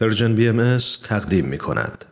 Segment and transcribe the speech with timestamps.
[0.00, 2.04] پرژن بی ام تقدیم می کند.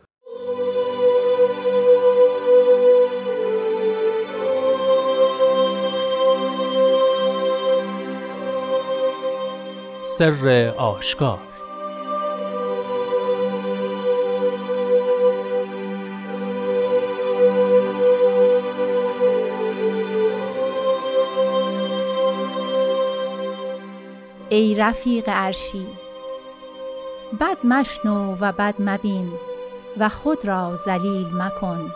[10.05, 11.39] سر آشکار
[24.49, 25.87] ای رفیق عرشی
[27.39, 29.31] بد مشنو و بد مبین
[29.97, 31.91] و خود را ذلیل مکن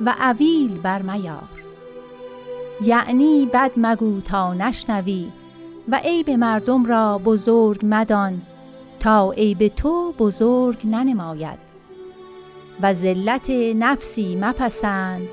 [0.00, 1.48] و عویل بر میار.
[2.80, 5.28] یعنی بد مگو تا نشنوی
[5.88, 8.42] و عیب مردم را بزرگ مدان
[9.00, 11.58] تا عیب تو بزرگ ننماید.
[12.82, 15.28] و ذلت نفسی مپسند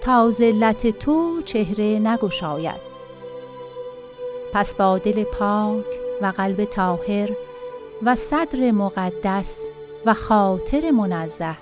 [0.00, 2.92] تا ذلت تو چهره نگشاید.
[4.52, 5.84] پس با دل پاک
[6.22, 7.30] و قلب طاهر
[8.02, 9.68] و صدر مقدس
[10.06, 11.56] و خاطر منزه.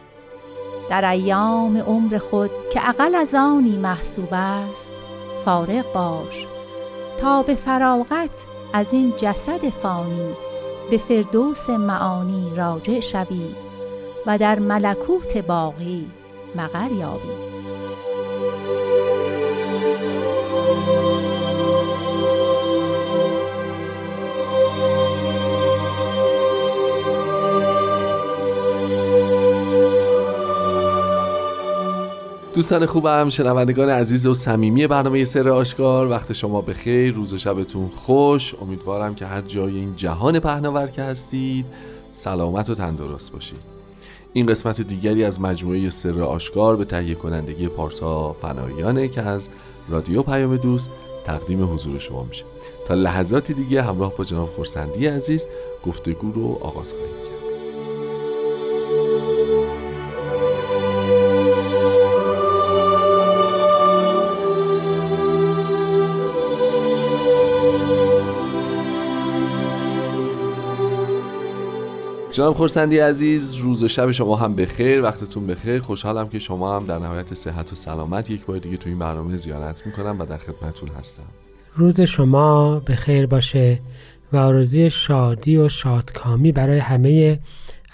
[0.91, 4.93] در ایام عمر خود که اقل از آنی محسوب است
[5.45, 6.47] فارغ باش.
[7.21, 8.31] تا به فراغت
[8.73, 10.35] از این جسد فانی
[10.91, 13.55] به فردوس معانی راجع شوی
[14.27, 16.11] و در ملکوت باقی
[16.57, 17.50] مقر یابی.
[32.61, 36.09] دوستان خوبم شنوندگان عزیز و صمیمی برنامه سر آشکار.
[36.09, 38.55] وقت شما به خیر روز و شبتون خوش.
[38.63, 41.67] امیدوارم که هر جای این جهان پهناور که هستید.
[42.13, 43.63] سلامت و تندرست باشید.
[44.33, 49.49] این قسمت دیگری از مجموعه سر آشکار به تهیه کنندگی پارسا فنایانه که از
[49.89, 50.91] رادیو پیام دوست
[51.25, 52.45] تقدیم حضور شما میشه.
[52.87, 55.47] تا لحظاتی دیگه همراه با جناب خورسندی عزیز
[55.87, 57.30] گفتگو رو آغاز خواهیم
[72.31, 75.81] جناب خورسندی عزیز روز و شب شما هم بخیر وقتتون بخیر.
[75.81, 79.37] خوشحالم که شما هم در نهایت صحت و سلامت یک بار دیگه تو این برنامه
[79.37, 81.23] زیارت می‌کنم و در خدمتتون هستم.
[81.75, 83.81] روز شما بخیر باشه
[84.33, 87.39] و آرزوی شادی و شادکامی برای همه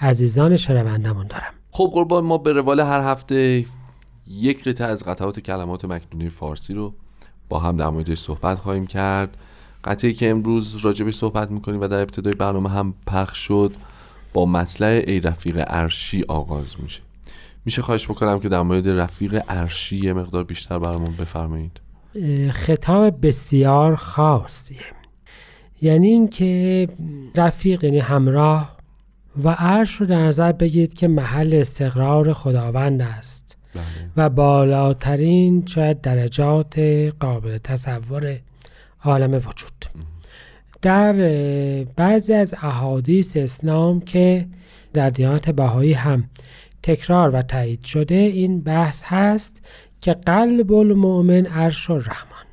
[0.00, 1.52] عزیزان شنوندمون دارم.
[1.70, 3.64] خب قربان ما به روال هر هفته
[4.30, 6.94] یک قطعه از قطعات کلمات مکنونه فارسی رو
[7.48, 9.36] با هم در موردش صحبت خواهیم کرد.
[9.84, 13.72] قطعی که امروز راجبش صحبت می‌کنیم و در ابتدای برنامه هم پخش شد.
[14.36, 17.02] با مطلع ای رفیق عرشی آغاز میشه.
[17.64, 21.80] میشه خواهش بکنم که در مورد رفیق عرشی یه مقدار بیشتر برامون بفرمایید.
[22.50, 24.80] خطاب بسیار خاصیه.
[25.82, 26.88] یعنی اینکه
[27.34, 28.76] رفیق یعنی همراه
[29.44, 33.58] و عرش رو در نظر بگیرید که محل استقرار خداوند است.
[33.74, 33.84] بله.
[34.16, 36.78] و بالاترین شاید درجات
[37.20, 38.38] قابل تصور
[39.04, 40.06] عالم وجود.
[40.86, 41.12] در
[41.96, 44.46] بعضی از احادیث اسلام که
[44.92, 46.24] در دیانت بهایی هم
[46.82, 49.62] تکرار و تایید شده این بحث هست
[50.00, 52.46] که قلب المؤمن عرش الرحمن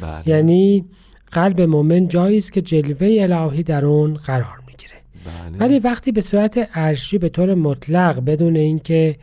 [0.00, 0.28] بله.
[0.28, 0.84] یعنی
[1.32, 4.94] قلب مؤمن جایی است که جلوه الهی در اون قرار می‌گیره
[5.24, 5.58] بله.
[5.58, 9.16] ولی وقتی به صورت عرشی به طور مطلق بدون اینکه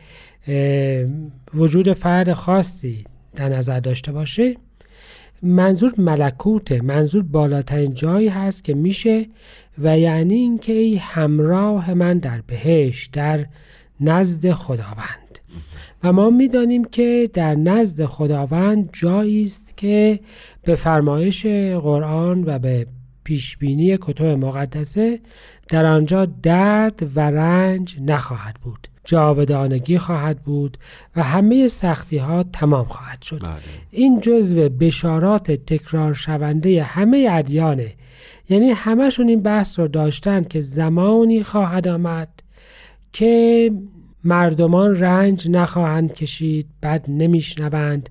[1.54, 3.04] وجود فرد خاصی
[3.36, 4.56] در نظر داشته باشه
[5.44, 9.26] منظور ملکوته منظور بالاترین جایی هست که میشه
[9.78, 13.46] و یعنی اینکه ای همراه من در بهشت در
[14.00, 15.38] نزد خداوند.
[16.04, 20.20] و ما می‌دانیم که در نزد خداوند جایی است که
[20.62, 22.86] به فرمایش قرآن و به
[23.24, 25.20] پیشبینی کتب مقدسه
[25.68, 28.88] در آنجا درد و رنج نخواهد بود.
[29.04, 30.78] جاودانگی خواهد بود
[31.16, 33.40] و همه سختی ها تمام خواهد شد.
[33.42, 33.60] بله.
[33.90, 37.92] این جزو بشارات تکرار شونده همه ادیانه.
[38.48, 42.28] یعنی همشون این بحث رو داشتن که زمانی خواهد آمد
[43.12, 43.70] که
[44.24, 48.10] مردمان رنج نخواهند کشید بد نمیشنوند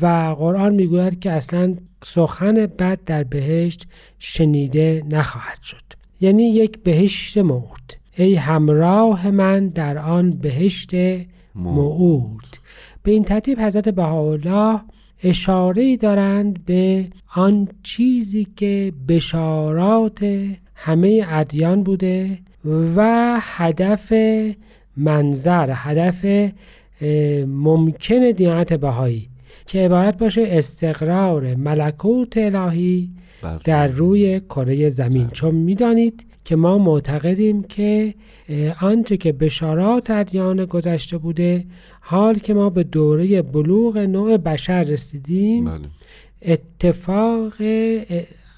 [0.00, 0.06] و
[0.38, 3.86] قرآن می‌گوید که اصلا سخن بد در بهشت
[4.18, 5.84] شنیده نخواهد شد.
[6.20, 10.90] یعنی یک بهشت موت ای همراه من در آن بهشت
[11.54, 12.56] موعود.
[13.02, 14.80] به این ترتیب حضرت بهاءالله
[15.22, 22.38] اشاره دارند به آن چیزی که بشارات همه ادیان بوده
[22.96, 24.12] و هدف
[24.96, 26.50] منظر هدف
[27.46, 29.28] ممکن دیانت بهایی
[29.66, 33.10] که عبارت باشه استقرار ملکوت الهی
[33.64, 35.28] در روی کره زمین.
[35.28, 38.14] چون می‌دانید که ما معتقدیم که
[38.80, 41.64] آنچه که بشارات ادیان گذشته بوده
[42.00, 45.88] حال که ما به دوره بلوغ نوع بشر رسیدیم بله.
[46.42, 47.52] اتفاق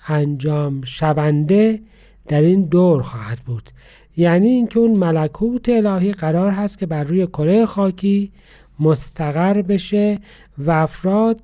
[0.09, 1.81] انجام شونده
[2.29, 3.71] در این دور خواهد بود
[4.17, 8.33] یعنی اینکه اون ملکوت الهی قرار هست که بر روی کره خاکی
[8.81, 10.19] مستقر بشه
[10.59, 11.41] و افراد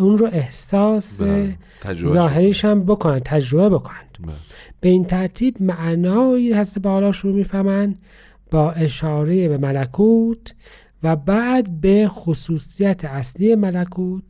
[0.00, 1.56] اون رو احساس بله.
[1.80, 4.34] تجربه ظاهریش هم بکنن تجربه بکنند بله.
[4.80, 7.94] به این ترتیب معنایی هست به حالا شروع می‌فهمن
[8.50, 10.54] با اشاره به ملکوت
[11.02, 14.24] و بعد به خصوصیت اصلی ملکوت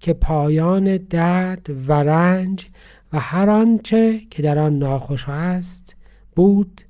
[0.00, 2.66] که پایان درد و رنج
[3.12, 5.96] و هر آنچه که در آن ناخوش است
[6.36, 6.80] بود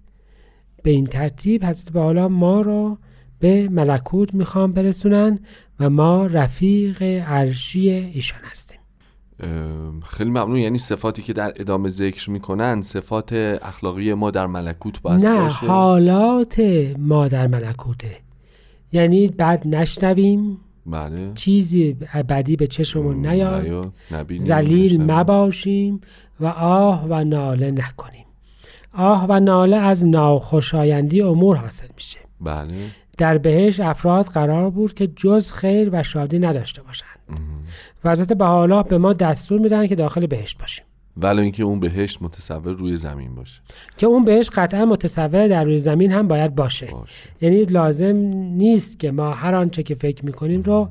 [0.83, 2.99] به این ترتیب حضرت حالا ما را
[3.41, 5.39] به ملکوت می‌خوام برسونن
[5.81, 8.81] و ما رفیق عرشی ایشان هستیم.
[10.03, 10.57] خیلی ممنون.
[10.57, 13.33] یعنی صفاتی که در ادامه ذکر می‌کنن صفات
[13.63, 16.61] اخلاقی ما در ملکوت باید نه باشه حالات
[16.99, 18.17] ما در ملکوته.
[18.93, 20.59] یعنی بعد نشنویم.
[20.87, 21.33] بله.
[21.35, 21.97] چیزی
[22.29, 23.93] بدی به چشممون نیاد.
[24.37, 25.11] زلیل.
[25.11, 26.01] مباشیم
[26.41, 28.25] و آه و ناله نکنیم.
[28.93, 32.19] آه و ناله از ناخوشایندی امور حاصل میشه.
[32.41, 32.75] بله.
[33.19, 37.19] در بهش افراد قرار بود که جز خیر و شادی نداشته باشند.
[38.05, 40.85] و حضرت بهاءالله به ما دستور میدن که داخل بهشت باشیم.
[41.17, 43.61] ولی اینکه اون بهشت متصور روی زمین باشه.
[43.97, 46.87] که اون بهشت قطعا متصور در روی زمین هم باید باشه.
[46.87, 47.13] باشه.
[47.41, 48.17] یعنی لازم
[48.57, 50.89] نیست که ما هر آنچه که فکر می‌کنیم رو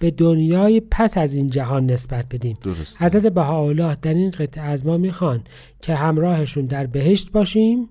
[0.00, 2.56] به دنیای پس از این جهان نسبت بدیم.
[2.62, 5.40] درست حضرت بهاءالله در این قطعه از ما می‌خوان
[5.80, 7.88] که همراهشون در بهشت باشیم.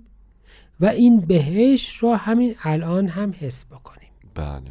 [0.81, 4.09] و این بهشت رو همین الان هم حس بکنیم.
[4.35, 4.61] بله.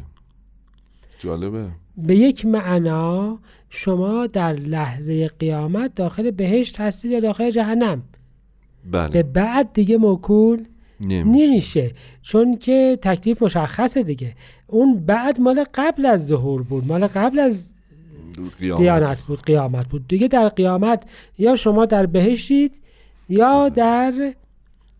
[1.19, 1.67] جالبه.
[1.97, 3.39] به یک معنا
[3.69, 8.03] شما در لحظه قیامت داخل بهشت هستید یا داخل جهنم؟
[8.91, 10.65] به بله بعد دیگه موکول
[10.99, 11.47] نمیشه.
[11.47, 11.91] نمیشه.
[12.21, 14.35] چون که تکلیف مشخصه دیگه.
[14.67, 16.87] اون بعد مال قبل از ظهور بود.
[16.87, 17.75] مال قبل از
[18.59, 19.41] دیانت بود.
[19.41, 20.07] قیامت بود.
[20.07, 21.03] دیگه در قیامت
[21.37, 22.81] یا شما در بهشتید
[23.29, 24.33] یا در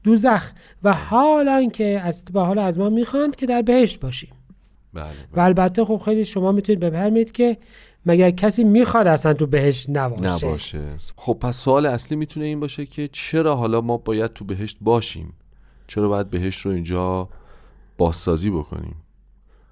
[0.03, 0.51] دوزخ
[0.83, 4.29] و حالا که از به حال از ما می‌خواند که در بهشت باشیم.
[4.93, 5.43] بله و بله.
[5.43, 7.57] البته خب خیلی شما می‌تونید بفرمایید که
[8.05, 10.85] مگر کسی می‌خواد اصلا تو بهشت نباشه, نباشه.
[11.15, 15.33] خب پس سوال اصلی می‌تونه این باشه که چرا حالا ما باید تو بهشت باشیم؟
[15.87, 17.29] چرا باید بهشت رو اینجا
[17.97, 18.95] بازسازی بکنیم؟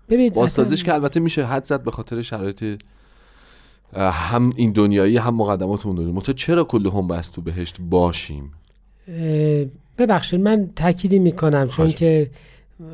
[0.09, 2.81] ببینید بازسازیش اصلا- که البته میشه حد زد به خاطر شرایط
[3.94, 8.51] هم این دنیایی هم مقدمات اون دنیا منتها چرا کل هم بس تو بهشت باشیم؟
[9.98, 12.30] ببخشید من تأکیدی می‌کنم چون که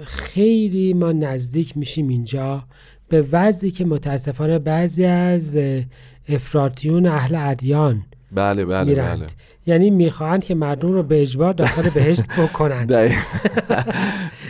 [0.03, 2.63] خیلی ما نزدیک میشیم اینجا
[3.09, 5.83] به وضعی که متاسفانه بعضی از اه،
[6.29, 9.27] افراطیون اهل ادیان بله بله میرند بله
[9.65, 12.93] یعنی می‌خواهند که مردم رو به اجبار داخل بهشت بکنند.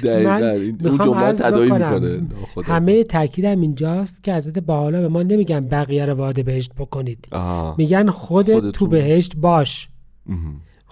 [0.04, 0.44] من
[0.84, 2.22] اون جمله تدایی می‌کنه.
[2.64, 7.28] همه تاکیدم اینجاست که حضرت بالا به ما نمیگن بقیه رو وارد بهشت بکنید.
[7.78, 8.88] میگن خودت تو.
[8.88, 9.90] بهشت باش.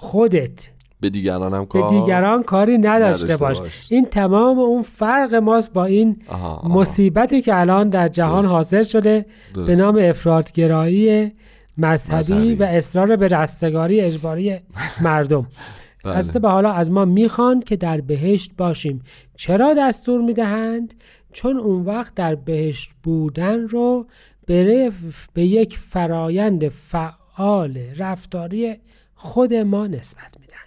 [0.01, 0.69] خودت
[0.99, 3.87] به دیگران هم به کار دیگران کاری نداشته نداشته باش باش.
[3.89, 6.67] این تمام اون فرق ماست با این آها، آها.
[6.67, 8.53] مصیبتی که الان در جهان درست.
[8.53, 9.67] حاصل شده درست.
[9.67, 11.31] به نام افرادگرایی
[11.77, 12.55] مذهبی, مذهبی.
[12.55, 14.59] و اصرار به رستگاری اجباری
[15.01, 15.47] مردم
[16.03, 16.39] بله.
[16.39, 19.01] به حالا از ما می‌خوان که در بهشت باشیم
[19.35, 20.93] چرا دستور می‌دهند
[21.33, 24.05] چون اون وقت در بهشت بودن رو
[24.45, 24.91] به,
[25.33, 28.75] به یک فرایند فعال رفتاری
[29.23, 30.57] خود ما نسبت میدن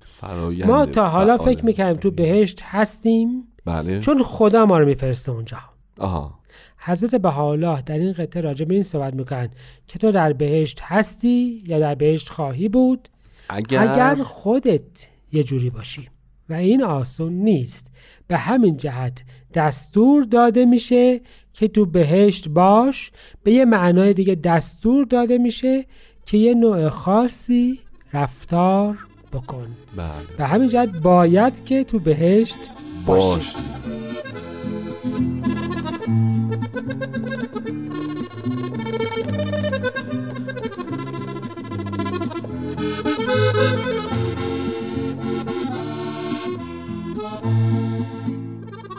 [0.00, 1.54] فرایند ما تا حالا فعال.
[1.54, 3.44] فکر می‌کنیم تو بهشت هستیم.
[3.64, 4.00] بله.
[4.00, 5.58] چون خدا ما رو میفرسته اونجا.
[5.98, 6.38] آها.
[6.78, 9.48] حضرت بهاءالله در این قطعه راجع به این صحبت می‌کنن
[9.86, 13.08] که تو در بهشت هستی یا در بهشت خواهی بود؟
[13.48, 16.08] اگر, اگر خودت یه جوری باشی.
[16.48, 17.92] و این آسون نیست.
[18.26, 19.22] به همین جهت
[19.54, 21.20] دستور داده میشه
[21.52, 23.12] که تو بهشت باش.
[23.42, 25.86] به یه معنای دیگه دستور داده میشه
[26.26, 27.78] که یه نوع خاصی
[28.12, 28.98] رفتار
[29.32, 29.66] بکن.
[29.96, 30.36] بله.
[30.38, 32.70] به همین جهت باید که تو بهشت
[33.06, 33.36] باشی.
[33.36, 33.54] باش.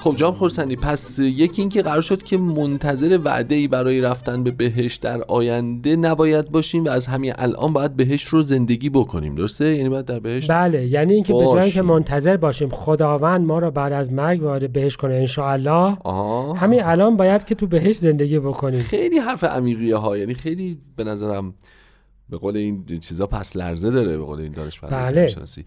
[0.01, 4.51] خب جام خورسندی پس یکی اینکه قرار شد که منتظر وعده ای برای رفتن به
[4.51, 9.75] بهشت در آینده نباید باشیم و از همین الان باید بهشت رو زندگی بکنیم درسته؟
[9.75, 11.71] یعنی باید در بهشت بله یعنی اینکه به باشیم.
[11.71, 15.97] که منتظر باشیم خداوند ما رو بعد از مرگ وارد بهشت کنه انشاءالله.
[16.03, 16.53] آها.
[16.53, 18.79] همین الان باید که تو بهشت زندگی بکنیم.
[18.79, 21.53] خیلی حرف عمیقیه ها یعنی خیلی به نظرم
[22.31, 25.27] به قول این چیزا پس لرزه داره به قول این دانش بله.
[25.27, 25.65] شناسی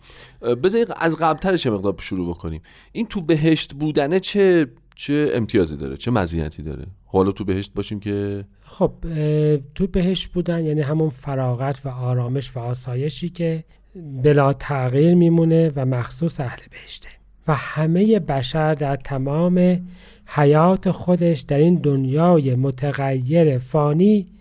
[0.62, 2.62] بذارید از قبلترش مقدار شروع بکنیم.
[2.92, 8.00] این تو بهشت بودنه چه چه امتیازی داره؟ چه مزیتی داره؟ حالا تو بهشت باشیم
[8.00, 8.92] که خب
[9.74, 13.64] تو بهشت بودن یعنی همون فراغت و آرامش و آسایشی که
[14.22, 17.08] بلا تغییر میمونه و مخصوص اهل بهشته.
[17.48, 19.86] و همه بشر در تمام
[20.26, 24.33] حیات خودش در این دنیای متغیر فانی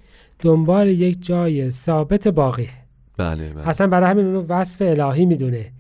[0.44, 2.70] دنبال یک جای ثابت باقیه
[3.18, 3.68] بله بله.
[3.68, 5.72] اصلا برای همین اونو وصف الهی می‌دونه.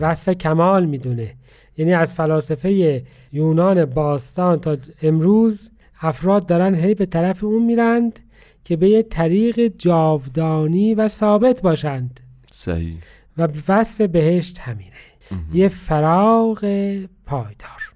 [0.00, 1.34] وصف کمال می‌دونه.
[1.76, 3.02] یعنی از فلاسفه
[3.32, 8.20] یونان باستان تا امروز افراد دارن هی به طرف اون میرند
[8.64, 12.20] که به یه طریق جاودانی و ثابت باشند.
[12.52, 12.96] صحیح.
[13.38, 14.90] و وصف بهشت همینه.
[15.52, 16.60] یه فراغ
[17.26, 17.91] پایدار.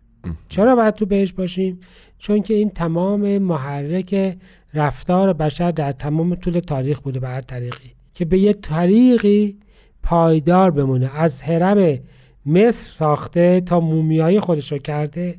[0.48, 1.80] چرا باید تو بهشت باشیم؟
[2.18, 4.36] چون که این تمام محرک
[4.74, 7.92] رفتار بشر در تمام طول تاریخ بوده به هر طریقی.
[8.14, 9.56] که به یه طریقی
[10.02, 11.10] پایدار بمونه.
[11.14, 11.98] از هرم
[12.46, 15.34] مصر ساخته تا مومیایی خودش رو کرده.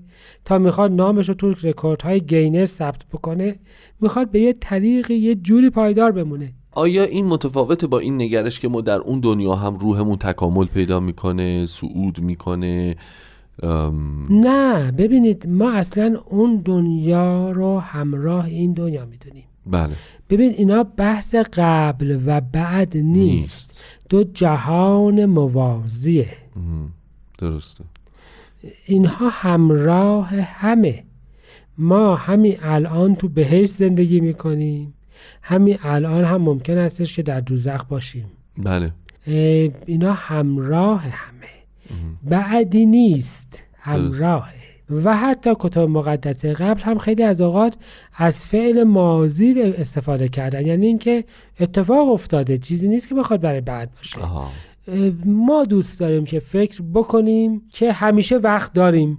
[0.45, 3.55] تا می‌خواد نامش رو تو رکوردهای گینس ثبت بکنه.
[4.01, 6.53] می‌خواد به یه طریقی یه جوری پایدار بمونه.
[6.71, 10.99] آیا این متفاوت با این نگرش که ما در اون دنیا هم روحمون تکامل پیدا
[10.99, 12.95] می‌کنه صعود می‌کنه
[14.29, 19.43] نه ببینید ما اصلا اون دنیا رو همراه این دنیا می‌دونیم.
[19.65, 19.93] بله.
[20.29, 23.79] ببین اینا بحث قبل و بعد نیست, نیست.
[24.09, 26.29] دو جهان موازیه.
[27.37, 27.83] درسته.
[28.85, 31.03] اینها همراه همه.
[31.77, 34.93] ما همین الان تو بهشت زندگی می‌کنیم.
[35.41, 38.25] همین الان هم ممکن استش که در دوزخ باشیم.
[38.57, 38.91] بله.
[39.85, 41.56] اینا همراه همه.
[42.23, 43.63] بعدی نیست.
[43.77, 44.53] همراهه
[44.89, 47.77] و حتی کتاب مقدس قبل هم خیلی از اوقات
[48.15, 50.65] از فعل ماضی استفاده کردن.
[50.65, 51.23] یعنی اینکه
[51.59, 52.57] اتفاق افتاده.
[52.57, 54.23] چیزی نیست که بخواد برای بعد باشه.
[54.23, 54.49] اه،
[55.25, 59.17] ما دوست داریم که فکر بکنیم که همیشه وقت داریم.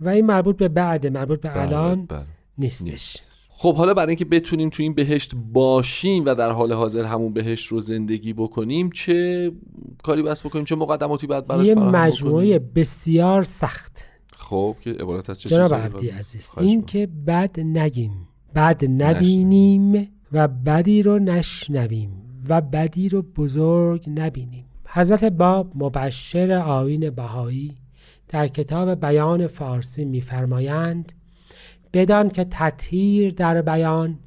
[0.00, 2.22] و این مربوط به بعده مربوط به بله، الان بله.
[2.58, 3.16] نیستش.
[3.62, 7.66] خب حالا برای اینکه بتونیم تو این بهشت باشیم و در حال حاضر همون بهشت
[7.66, 9.52] رو زندگی بکنیم چه
[10.02, 14.04] کاری بس بکنیم چه مقدماتی باید براش یه مجموعه بکنیم؟ بسیار سخت
[14.36, 16.82] خب که عبارت از چه جناب عبدی عزیز این.
[16.82, 22.10] که بد نگیم بد نبینیم و بدی رو نشنویم
[22.48, 27.76] و بدی رو بزرگ نبینیم حضرت باب مبشر آیین بهایی
[28.28, 31.12] در کتاب بیان فارسی میفرمایند
[31.92, 34.18] بدان که تطهیر در بیان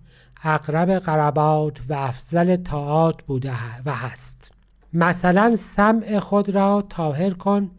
[0.44, 3.54] اقرب قربات و افضل طاعات بوده
[3.86, 4.52] و هست.
[4.94, 7.72] مثلا سمع خود را طاهر کن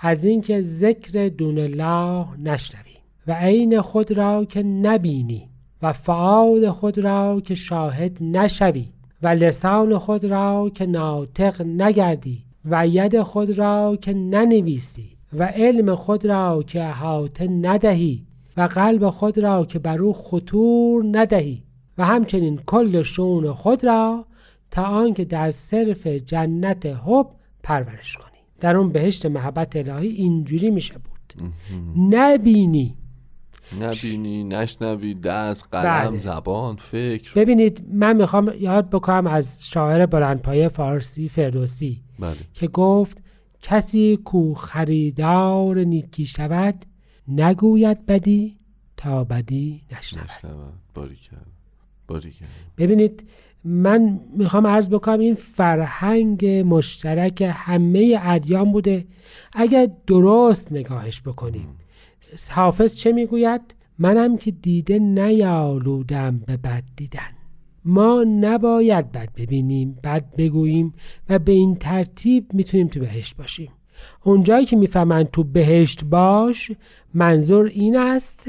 [0.00, 2.94] از اینکه ذکر دون الله نشنوی
[3.26, 5.48] و عین خود را که نبینی
[5.82, 8.88] و فعال خود را که شاهد نشوی
[9.22, 15.94] و لسان خود را که ناطق نگردی و ید خود را که ننویسی و علم
[15.94, 21.62] خود را که احاطه ندهی و قلب خود را که بر او خطور ندهی
[21.98, 24.26] و همچنین کل شون خود را
[24.70, 27.26] تا آنکه در صرف جنت حب
[27.62, 28.30] پرورش کنی.
[28.60, 31.44] در اون بهشت محبت الهی اینجوری میشه بود.
[32.10, 32.96] نبینی.
[33.80, 36.18] نبینی نشنوی دست قلم بله.
[36.18, 37.32] زبان فکر.
[37.34, 42.36] ببینید من می‌خوام یاد بکنم از شاعر بلندپایه فارسی فردوسی بله.
[42.52, 43.22] که گفت
[43.60, 46.84] کسی کو خریدار نیکی شود
[47.28, 48.56] نگوید بدی
[48.96, 50.24] تا بدی نشنود.
[50.24, 51.46] نشنوم باری کرد.
[52.08, 52.48] باری کرد.
[52.78, 53.28] ببینید
[53.64, 59.06] من می‌خوام عرض بکنم این فرهنگ مشترک همه ادیان بوده.
[59.52, 61.68] اگر درست نگاهش بکنیم
[62.50, 67.30] حافظ چه می‌گوید؟ منم که دیده نیالودم به بد دیدن.
[67.84, 70.94] ما نباید بد ببینیم بد بگوییم
[71.28, 73.72] و به این ترتیب می‌تونیم تو بهشت باشیم.
[74.24, 76.72] اونجایی که می‌فهمن تو بهشت باش
[77.14, 78.40] منظور این است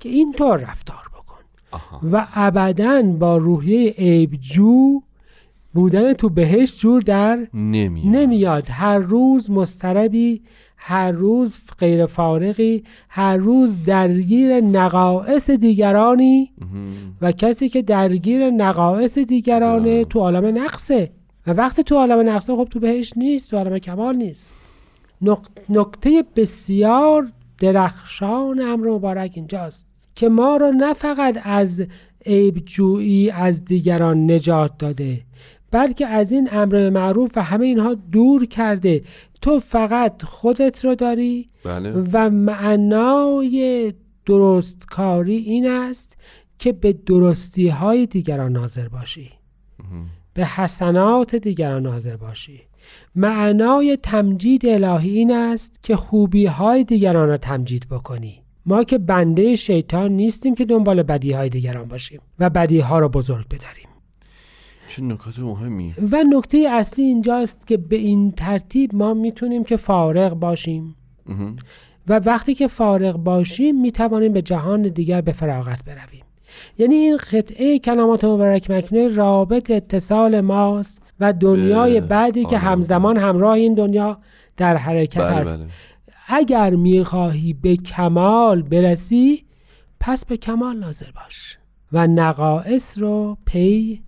[0.00, 1.38] که اینطور رفتار بکن.
[1.70, 2.00] آها.
[2.12, 5.00] و ابدا با روحیه عیبجو
[5.74, 8.16] بودن تو بهشت جور در نمیاد.
[8.16, 8.66] نمیاد.
[8.70, 10.42] هر روز مستربی
[10.76, 16.50] هر روز غیر فارغی هر روز درگیر نقائص دیگرانی.
[17.20, 20.04] و کسی که درگیر نقائص دیگرانه.
[20.04, 21.10] تو عالم نقصه.
[21.46, 24.56] و وقتی تو عالم نقصه خب تو بهش نیست تو عالم کمال نیست.
[25.68, 31.86] نکته بسیار درخشان امر مبارک اینجاست که ما رو نه فقط از
[32.26, 35.20] عیبجویی از دیگران نجات داده
[35.70, 39.02] بلکه از این امر معروف و همه اینها دور کرده.
[39.42, 41.92] تو فقط خودت رو داری بله.
[42.12, 43.92] و معنای
[44.26, 46.18] درستکاری این است
[46.58, 49.32] که به درستی های دیگران ناظر باشی.
[50.34, 52.60] به حسنات دیگران ناظر باشی.
[53.14, 58.42] معنای تمجید الهی این است که خوبی های دیگران را تمجید بکنی.
[58.66, 63.08] ما که بنده شیطان نیستیم که دنبال بدی های دیگران باشیم و بدی ها را
[63.08, 63.88] بزرگ بداریم.
[64.88, 65.94] چه نکات مهمی.
[66.12, 70.94] و نکته اصلی اینجاست که به این ترتیب ما می‌تونیم که فارغ باشیم.
[72.08, 76.24] و وقتی که فارغ باشیم می‌توانیم به جهان دیگر به فراغت برویم.
[76.78, 83.52] یعنی این قطعه کلمات مبارک مکنه رابط اتصال ماست و دنیای بعدی که همزمان همراه
[83.52, 84.18] این دنیا
[84.56, 85.60] در حرکت بله است.
[85.60, 85.68] بله.
[86.28, 89.44] اگر می‌خواهی به کمال برسی
[90.00, 91.58] پس به کمال ناظر باش
[91.92, 94.02] و نقائص رو پی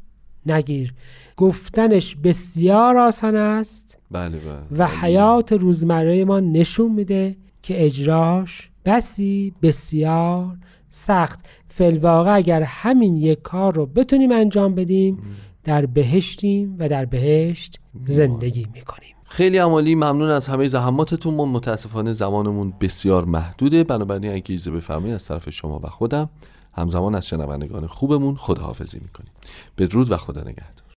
[0.46, 0.94] نگیر.
[1.36, 4.86] گفتنش بسیار آسان است بله بله و بله.
[4.86, 10.56] حیات روزمره ما نشون میده که اجراش بسی بسیار
[10.90, 11.40] سخت.
[11.68, 15.18] فلواقع اگر همین یک کار رو بتونیم انجام بدیم
[15.64, 19.14] در بهشتیم و در بهشت زندگی می‌کنیم.
[19.24, 21.34] خیلی عمالی ممنون از همه زحماتتون.
[21.34, 23.84] من متاسفانه زمانمون بسیار محدوده.
[23.84, 26.30] بنابراین اگه ایزه بفرمایید از طرف شما و خودم
[26.72, 29.32] همزمان از شنوندگان خوبمون خداحافظی می‌کنیم.
[29.78, 30.89] بدرود و خدا نگهدار.